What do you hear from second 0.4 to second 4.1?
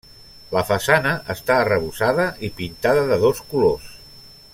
La façana està arrebossada i pintada de dos colors.